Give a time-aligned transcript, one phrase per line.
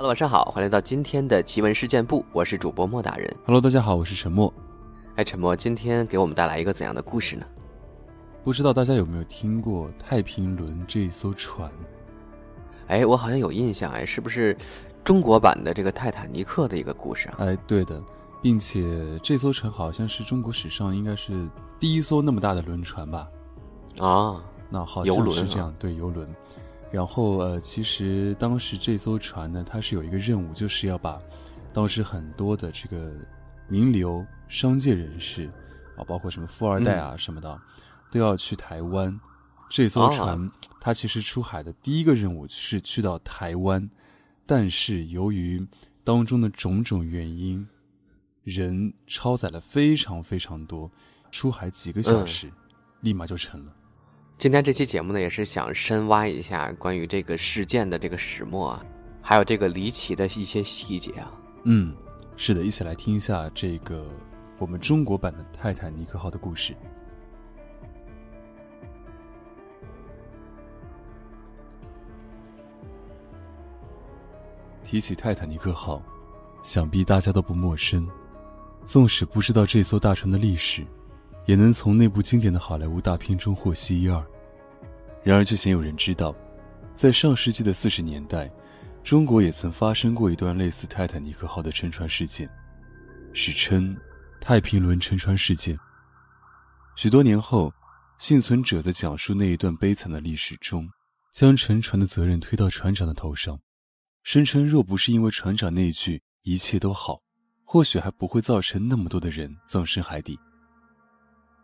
[0.00, 3.30] Hello，晚上好，欢迎来到今天的奇闻事件部，我是主播莫大人。
[3.44, 4.50] Hello，大家好，我是陈默。
[5.16, 7.44] 哎，陈默，今天给我们带来一个怎样的故事呢？
[8.42, 11.70] 不知道大家有没有听过太平轮这一艘船？
[12.86, 14.56] 哎，我好像有印象，哎，是不是
[15.04, 17.34] 中国版的这个泰坦尼克的一个故事啊？
[17.40, 18.02] 哎，对的，
[18.40, 18.82] 并且
[19.22, 21.46] 这艘船好像是中国史上应该是
[21.78, 23.28] 第一艘那么大的轮船吧？
[23.98, 26.26] 啊，那好像是这样，对，游轮。
[26.90, 31.20] 然后呃，其实当时这艘船呢，它是有一个任务，就是要把
[31.72, 33.12] 当时很多的这个
[33.68, 35.48] 名流、商界人士
[35.96, 37.60] 啊，包括什么富二代啊什么的，
[38.10, 39.18] 都要去台湾。
[39.68, 43.88] 这艘船它其实出海的第一个任务是去到台湾，
[44.44, 45.64] 但是由于
[46.02, 47.64] 当中的种种原因，
[48.42, 50.90] 人超载了非常非常多，
[51.30, 52.50] 出海几个小时，
[53.00, 53.72] 立马就沉了。
[54.40, 58.86] 今天这期节目呢，也是想深挖一下关于这个事件的这个始末啊，
[59.20, 61.30] 还有这个离奇的一些细节啊。
[61.64, 61.94] 嗯，
[62.38, 64.02] 是的，一起来听一下这个
[64.56, 66.74] 我们中国版的泰坦尼克号的故事。
[74.82, 76.02] 提起泰坦尼克号，
[76.62, 78.08] 想必大家都不陌生。
[78.86, 80.82] 纵使不知道这艘大船的历史。
[81.50, 84.24] 也能从那部经典的好莱坞大片中获悉一二。
[85.24, 86.32] 然而，却鲜有人知道，
[86.94, 88.48] 在上世纪的四十年代，
[89.02, 92.48] 中国也曾发生过一段类似泰坦尼克号的沉船事件，
[93.32, 93.96] 史称
[94.40, 95.76] “太平轮沉船事件”。
[96.94, 97.74] 许多年后，
[98.16, 100.88] 幸存者在讲述那一段悲惨的历史中，
[101.32, 103.58] 将沉船的责任推到船长的头上，
[104.22, 107.22] 声称若不是因为船长那一句“一切都好”，
[107.66, 110.38] 或许还不会造成那么多的人葬身海底。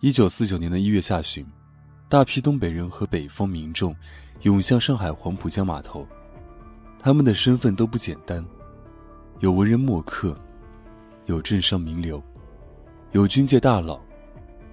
[0.00, 1.44] 一九四九年的一月下旬，
[2.08, 3.92] 大批东北人和北方民众
[4.42, 6.06] 涌向上海黄浦江码头，
[7.00, 8.44] 他们的身份都不简单，
[9.40, 10.38] 有文人墨客，
[11.26, 12.22] 有镇上名流，
[13.10, 14.00] 有军界大佬，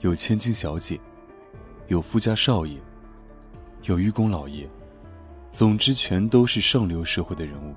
[0.00, 1.00] 有千金小姐，
[1.88, 2.78] 有富家少爷，
[3.84, 4.68] 有愚公老爷，
[5.50, 7.74] 总之全都是上流社会的人物。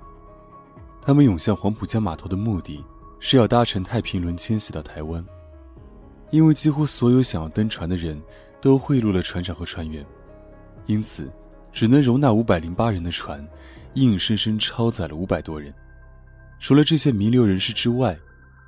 [1.02, 2.84] 他们涌向黄浦江码头的目的
[3.22, 5.26] 是要搭乘太平轮迁徙到台湾。
[6.32, 8.22] 因为几乎所有想要登船的人
[8.62, 10.06] 都贿赂了船长和船员，
[10.86, 11.32] 因此
[11.72, 13.48] 只能容纳五百零八人的船，
[13.96, 15.74] 硬生生超载了五百多人。
[16.60, 18.20] 除了这些名流人士之外，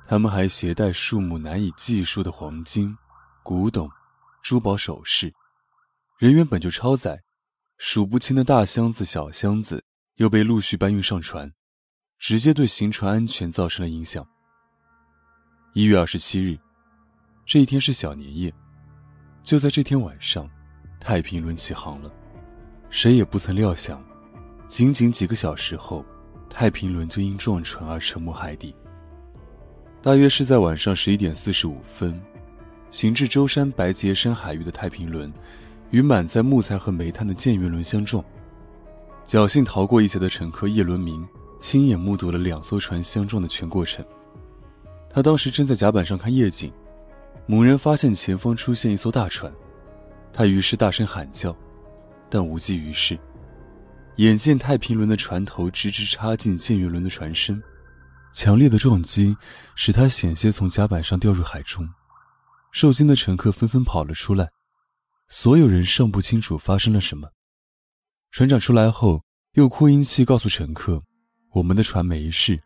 [0.08, 2.96] 他们还携带数目难以计数的黄金、
[3.42, 3.88] 古董、
[4.42, 5.32] 珠宝首饰。
[6.18, 7.22] 人员本就超载，
[7.78, 9.84] 数不清的大箱子、小箱子
[10.16, 11.52] 又被陆续搬运上船，
[12.18, 14.26] 直接对行船安全造成了影响。
[15.74, 16.58] 一月二十七日。
[17.44, 18.52] 这一天是小年夜，
[19.42, 20.48] 就在这天晚上，
[21.00, 22.10] 太平轮起航了。
[22.88, 24.02] 谁也不曾料想，
[24.68, 26.04] 仅仅几个小时后，
[26.48, 28.74] 太平轮就因撞船而沉没海底。
[30.00, 32.18] 大约是在晚上十一点四十五分，
[32.90, 35.30] 行至舟山白节山海域的太平轮，
[35.90, 38.24] 与满载木材和煤炭的建元轮相撞。
[39.24, 41.26] 侥幸逃过一劫的乘客叶伦明，
[41.58, 44.04] 亲眼目睹了两艘船相撞的全过程。
[45.10, 46.72] 他当时正在甲板上看夜景。
[47.46, 49.52] 猛然发现前方出现一艘大船，
[50.32, 51.56] 他于是大声喊叫，
[52.30, 53.18] 但无济于事。
[54.16, 57.62] 眼见太平轮的船头直直插进建元轮的船身，
[58.32, 59.36] 强烈的撞击
[59.74, 61.88] 使他险些从甲板上掉入海中。
[62.70, 64.50] 受惊的乘客纷纷跑了出来，
[65.28, 67.28] 所有人尚不清楚发生了什么。
[68.30, 69.22] 船长出来后，
[69.54, 71.02] 用扩音器告诉乘客
[71.52, 72.62] ：“我们的船没事，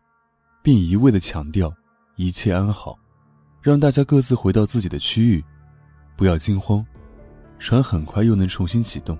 [0.63, 1.73] 并一味地强调
[2.15, 2.97] 一切安好。”
[3.61, 5.43] 让大家各自回到自己的区域，
[6.15, 6.85] 不要惊慌。
[7.59, 9.17] 船很快又能重新启动。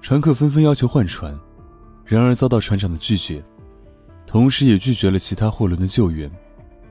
[0.00, 1.38] 船客纷纷要求换船，
[2.04, 3.44] 然而遭到船长的拒绝，
[4.26, 6.30] 同时也拒绝了其他货轮的救援，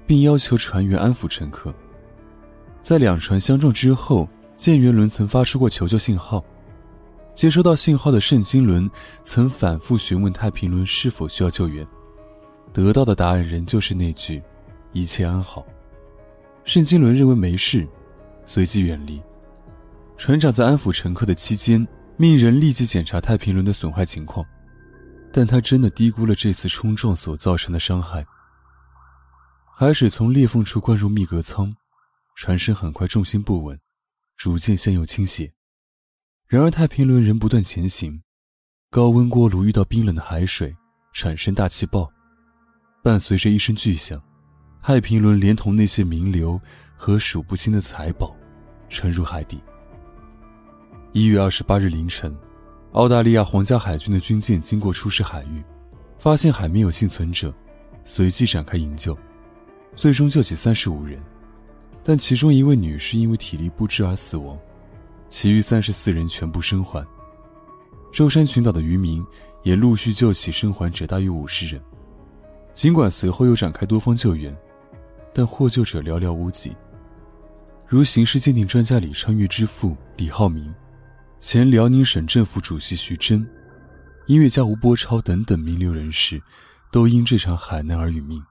[0.05, 1.73] 并要求船员安抚乘客。
[2.81, 6.45] 在两船相撞之后，舰员轮曾发出过求救信号。
[7.33, 8.89] 接收到信号的圣经轮
[9.23, 11.87] 曾反复询问太平轮是否需要救援，
[12.71, 14.43] 得到的答案仍旧是那句
[14.93, 15.65] ：“一切安好。”
[16.63, 17.87] 圣经伦认为没事，
[18.45, 19.21] 随即远离。
[20.17, 24.45] 船长在安抚乘客的期间，命人立即检查太平轮的损坏情况，
[25.31, 28.25] 但他真的低估了这次冲撞所造成的伤害。
[29.75, 31.73] 海水从裂缝处灌入密格舱，
[32.35, 33.79] 船身很快重心不稳，
[34.35, 35.51] 逐渐向右倾斜。
[36.47, 38.21] 然而太平轮仍不断前行，
[38.89, 40.75] 高温锅炉遇到冰冷的海水，
[41.13, 42.11] 产生大气爆，
[43.01, 44.21] 伴随着一声巨响。
[44.81, 46.59] 太平轮连同那些名流
[46.95, 48.35] 和数不清的财宝，
[48.87, 49.59] 沉入海底。
[51.11, 52.35] 一月二十八日凌晨，
[52.93, 55.61] 澳大利亚皇家海军的军舰经过出事海域，
[56.17, 57.53] 发现海面有幸存者，
[58.03, 59.15] 随即展开营救，
[59.95, 61.21] 最终救起三十五人，
[62.03, 64.57] 但其中一位女士因为体力不支而死亡，
[65.27, 67.05] 其余三十四人全部生还。
[68.11, 69.23] 舟山群岛的渔民
[69.61, 71.79] 也陆续救起生还者大约五十人。
[72.73, 74.55] 尽管随后又展开多方救援，
[75.33, 76.75] 但获救者寥寥无几。
[77.87, 80.73] 如刑事鉴定专家李昌钰之父李浩明、
[81.39, 83.47] 前辽宁省政府主席徐峥、
[84.27, 86.41] 音乐家吴波超等等名流人士，
[86.91, 88.43] 都因这场海难而殒命。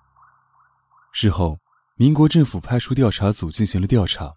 [1.12, 1.58] 事后，
[1.96, 4.34] 民国政府派出调查组进行了调查，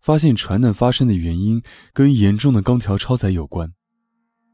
[0.00, 1.62] 发现船难发生的原因
[1.92, 3.72] 跟严重的钢条超载有关。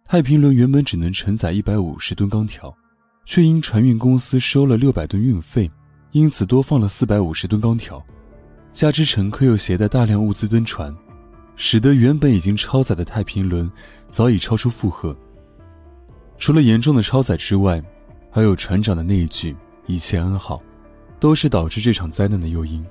[0.05, 2.77] 太平轮原本只能承载一百五十吨钢条，
[3.25, 5.71] 却因船运公司收了六百吨运费，
[6.13, 8.03] 因此多放了四百五十吨钢条。
[8.73, 10.97] 加之乘客又携带大量物资登船，
[11.57, 13.71] 使得原本已经超载的太平轮
[14.09, 15.17] 早已超出负荷。
[16.39, 17.83] 除了严重的超载之外，
[18.31, 20.63] 还有船长的那一句“一切安好”，
[21.19, 22.85] 都是导致这场灾难的诱因。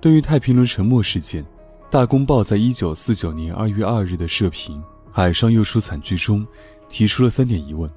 [0.00, 1.42] 对于太平轮沉没事件，
[1.90, 4.78] 《大公报》在一九四九年二月二日的社评
[5.10, 6.46] 《海上又出惨剧》中，
[6.90, 7.90] 提出了三点疑问：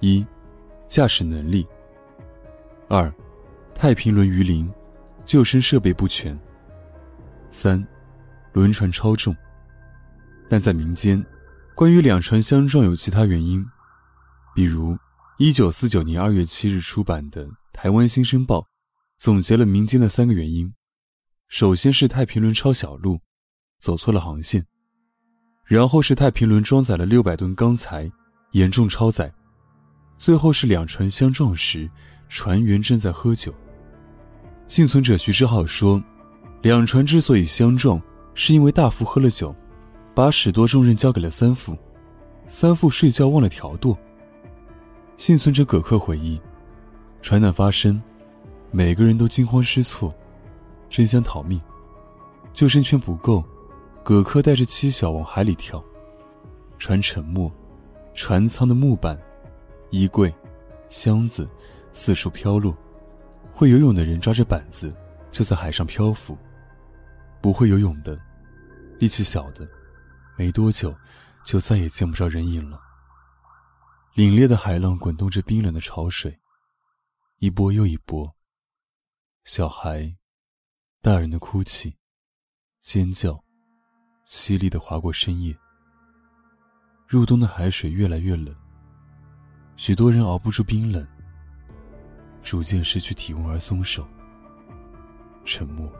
[0.00, 0.24] 一、
[0.86, 1.64] 驾驶能力；
[2.92, 3.14] 二、
[3.72, 4.68] 太平轮鱼鳞。
[5.24, 6.36] 救生设备不全。
[7.52, 7.86] 三，
[8.52, 9.36] 轮船超重。
[10.48, 11.24] 但在民间，
[11.76, 13.64] 关于两船相撞有其他原因，
[14.56, 14.98] 比如，
[15.38, 18.58] 一九四九年二月七日出版的《台湾新生报》
[19.18, 20.74] 总结了民间的三个原因：
[21.46, 23.20] 首先是太平轮抄小路，
[23.78, 24.62] 走错了航线；
[25.64, 28.10] 然后是太平轮装载了六百吨钢材，
[28.50, 29.30] 严重超载；
[30.20, 31.88] 最后是两船相撞时，
[32.28, 33.54] 船员正在喝酒。
[34.68, 36.00] 幸存者徐志浩说
[36.60, 37.98] ：“两船之所以相撞，
[38.34, 39.56] 是因为大副喝了酒，
[40.14, 41.74] 把驶舵重任交给了三副，
[42.46, 43.96] 三副睡觉忘了调舵。”
[45.16, 46.38] 幸存者葛克回忆
[47.22, 47.98] ：“船难发生，
[48.70, 50.14] 每个人都惊慌失措，
[50.90, 51.58] 争相逃命。
[52.52, 53.42] 救生圈不够，
[54.04, 55.82] 葛克带着妻小往海里跳。
[56.76, 57.50] 船沉没，
[58.12, 59.18] 船舱的木板、
[59.90, 60.34] 衣柜、
[60.88, 61.48] 箱子
[61.92, 62.76] 四处飘落。”
[63.52, 64.96] 会游泳的人抓着板子
[65.30, 66.38] 就在海上漂浮，
[67.42, 68.18] 不会游泳的、
[68.98, 69.68] 力气小的，
[70.38, 70.96] 没多久
[71.44, 72.80] 就再也见不着人影了。
[74.14, 76.40] 凛冽的海浪滚动着冰冷的潮水，
[77.38, 78.34] 一波又一波。
[79.44, 80.16] 小孩、
[81.02, 81.98] 大人的哭泣、
[82.78, 83.44] 尖叫，
[84.24, 85.54] 凄厉的划过深夜。
[87.06, 88.54] 入冬的海水越来越冷，
[89.82, 91.06] 许多人熬不住冰冷。
[92.42, 94.06] 逐渐失去体温而松手，
[95.42, 95.90] 沉默。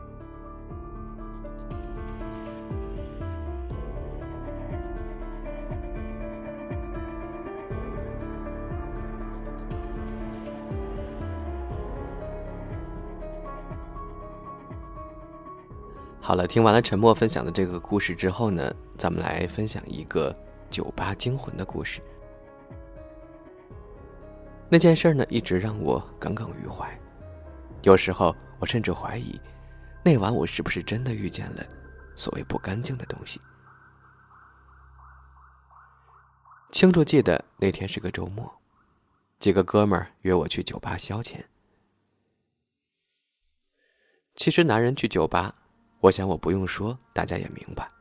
[16.19, 20.35] 好了，听完了沉默分享的这个故事之后呢，咱们来分享一个
[20.69, 21.99] 酒吧惊魂的故事。
[24.73, 26.89] 那件事呢，一直让我耿耿于怀。
[27.81, 29.37] 有时候，我甚至怀疑，
[30.01, 31.65] 那晚我是不是真的遇见了
[32.15, 33.41] 所谓不干净的东西。
[36.71, 38.49] 清楚记得那天是个周末，
[39.39, 41.43] 几个哥们儿约我去酒吧消遣。
[44.35, 45.53] 其实，男人去酒吧，
[45.99, 47.91] 我想我不用说，大家也明白。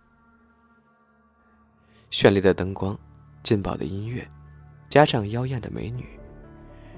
[2.13, 2.97] 绚丽的灯光，
[3.43, 4.25] 劲爆的音乐，
[4.89, 6.20] 加上妖艳的美女。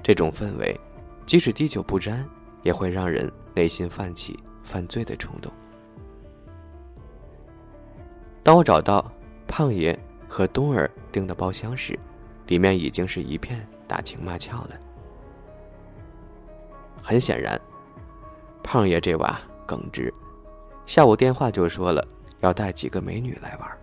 [0.02, 0.78] 这种氛围，
[1.24, 2.28] 即使滴酒不沾，
[2.62, 5.52] 也会让人内心泛起犯罪的冲动。
[8.42, 9.08] 当我找到
[9.46, 9.96] 胖爷
[10.28, 11.96] 和东儿订的包厢时，
[12.48, 14.70] 里面已经是一片打情骂俏了。
[17.00, 17.60] 很显然，
[18.62, 20.12] 胖爷这娃耿直，
[20.84, 22.04] 下午电话就说了
[22.40, 23.78] 要带几个美女来玩。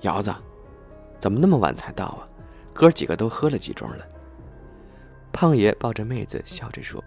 [0.00, 0.34] 瑶子，
[1.20, 2.28] 怎么那么晚才到啊？
[2.74, 4.06] 哥几个都喝了几盅了。
[5.32, 7.02] 胖爷抱着妹子笑着说：“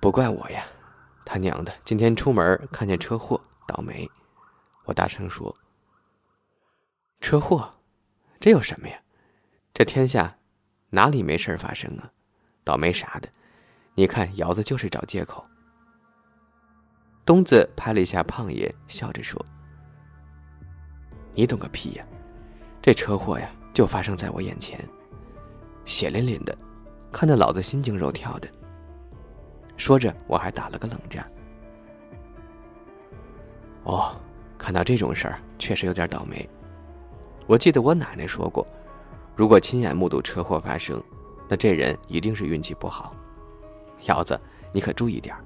[0.00, 0.64] 不怪我呀，
[1.24, 4.10] 他娘的，今天出门看见车祸，倒霉。”
[4.84, 5.56] 我大声说
[7.20, 7.72] ：“车祸，
[8.40, 9.00] 这有什么呀？
[9.72, 10.36] 这天下
[10.90, 12.10] 哪里没事发生啊？
[12.64, 13.28] 倒霉啥的？
[13.94, 15.44] 你看瑶子就是找借口。”
[17.24, 19.44] 东子拍了一下胖爷，笑着说
[21.34, 22.06] ：“你懂个屁呀！”
[22.82, 24.76] 这车祸呀，就发生在我眼前，
[25.84, 26.54] 血淋淋的，
[27.12, 28.48] 看得老子心惊肉跳的。
[29.76, 31.24] 说着，我还打了个冷战。
[33.84, 34.16] 哦，
[34.58, 36.48] 看到这种事儿，确实有点倒霉。
[37.46, 38.66] 我记得我奶奶说过，
[39.36, 41.00] 如果亲眼目睹车祸发生，
[41.48, 43.14] 那这人一定是运气不好。
[44.06, 44.38] 瑶子，
[44.72, 45.36] 你可注意点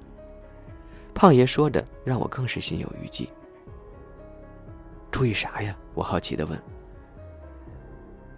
[1.13, 3.29] 胖爷说着，让我更是心有余悸。
[5.11, 5.75] 注意啥呀？
[5.93, 6.59] 我好奇的问。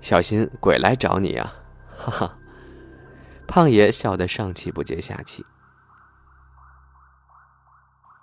[0.02, 1.54] 小心鬼来找你呀！
[1.98, 2.38] 哈哈，
[3.48, 5.46] 胖爷笑得上气不接下气。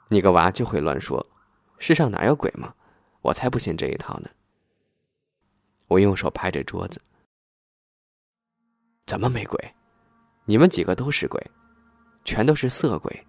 [0.09, 1.27] 你个娃就会乱说，
[1.79, 2.75] 世上哪有鬼吗？
[3.23, 4.31] 我才不信这一套呢。
[5.89, 7.01] 我用手拍着桌子。
[9.05, 9.75] 怎么没鬼？
[10.45, 11.45] 你们几个都是鬼，
[12.25, 13.27] 全都是色鬼。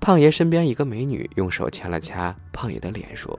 [0.00, 3.38] 胖爷身边一个美女用手掐了掐胖爷的脸，说：“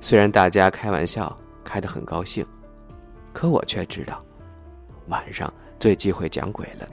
[0.00, 1.34] 虽然大家开玩笑
[1.64, 2.46] 开得很高兴，
[3.32, 4.22] 可我却知道，
[5.08, 6.86] 晚上最忌讳讲鬼了，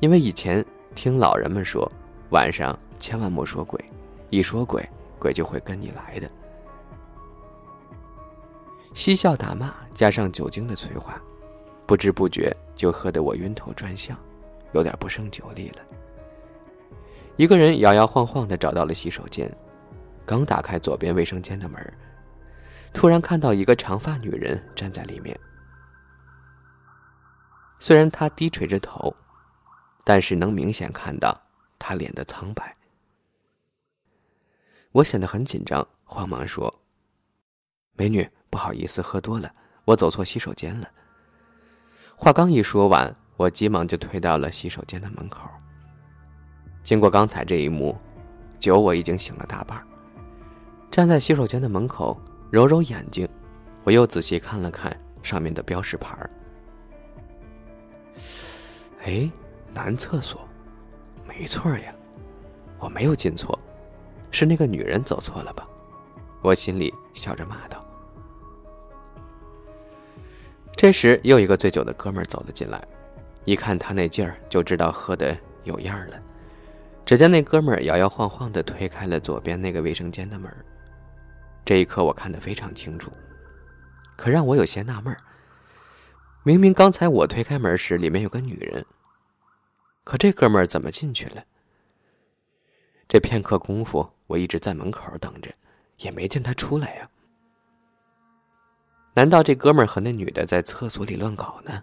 [0.00, 1.90] 因为以前听老人们说，
[2.30, 3.82] 晚上千万莫说鬼，
[4.30, 4.88] 一说鬼，
[5.18, 6.30] 鬼就会跟你来的。”
[8.94, 11.20] 嬉笑打骂加上酒精的催化，
[11.84, 14.16] 不知不觉就喝得我晕头转向，
[14.72, 15.82] 有点不胜酒力了。
[17.36, 19.54] 一个人摇摇晃晃的找到了洗手间，
[20.26, 21.80] 刚打开左边卫生间的门，
[22.92, 25.38] 突然看到一个长发女人站在里面。
[27.78, 29.14] 虽然她低垂着头，
[30.04, 31.40] 但是能明显看到
[31.78, 32.76] 她脸的苍白。
[34.92, 36.82] 我显得很紧张，慌忙说
[37.96, 39.52] ：“美女。”不好意思，喝多了，
[39.84, 40.88] 我走错洗手间了。
[42.16, 45.46] 话刚一说完，我急忙就退到了洗手间的门口。
[46.82, 47.94] 经过刚才这一幕，
[48.58, 49.86] 酒我已经醒了大半。
[50.96, 52.18] 站在洗手间的门口，
[52.50, 53.28] 揉揉眼睛，
[53.84, 56.30] 我又仔细看了看上面的标识牌儿
[59.04, 59.30] 哎，
[59.74, 60.40] 男厕所，
[61.28, 61.94] 没错呀，
[62.78, 63.58] 我没有进错，
[64.30, 65.68] 是那个女人走错了吧？
[66.40, 67.78] 我心里笑着骂道。
[70.78, 72.82] 这时，又一个醉酒的哥们儿走了进来，
[73.44, 76.18] 一看他那劲儿，就知道喝的有样了。
[77.04, 80.50] 只见那哥们儿摇摇晃晃的推开了左边那个卫生间的门。
[81.66, 83.10] 这一刻，我看得非常清楚，
[84.16, 85.18] 可让我有些纳闷儿：
[86.44, 88.86] 明明刚才我推开门时，里面有个女人，
[90.04, 91.42] 可这哥们儿怎么进去了？
[93.08, 95.52] 这片刻功夫，我一直在门口等着，
[95.98, 97.10] 也没见他出来呀。
[99.12, 101.82] 难道这哥们儿和那女的在厕所里乱搞呢？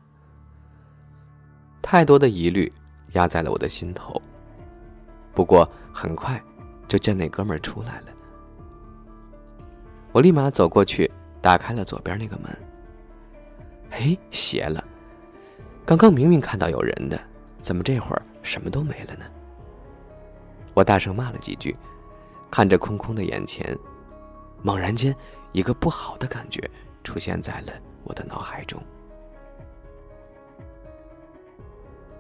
[1.81, 2.71] 太多的疑虑
[3.15, 4.21] 压在了我的心头。
[5.33, 6.41] 不过很快，
[6.87, 8.07] 就见那哥们儿出来了。
[10.13, 12.49] 我立马走过去，打开了左边那个门。
[13.89, 14.81] 哎，邪了！
[15.85, 17.19] 刚刚明明看到有人的，
[17.61, 19.25] 怎么这会儿什么都没了呢？
[20.75, 21.75] 我大声骂了几句，
[22.49, 23.77] 看着空空的眼前，
[24.61, 25.15] 猛然间，
[25.51, 26.69] 一个不好的感觉。
[27.03, 27.73] 出现在了
[28.05, 28.81] 我的脑海中。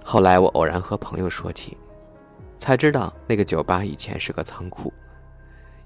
[0.03, 1.77] 后来我偶然和朋友说起，
[2.59, 4.91] 才知道那个酒吧以前是个仓库，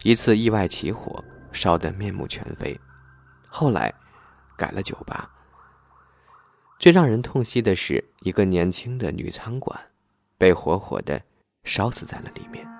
[0.02, 1.24] 一次意外起火，
[1.58, 2.80] 烧得面目全非，
[3.48, 3.92] 后来
[4.56, 5.28] 改了酒吧。
[6.78, 9.78] 最让人痛惜的是，一个年轻的女仓管
[10.38, 11.20] 被活活的
[11.64, 12.77] 烧死在了里面。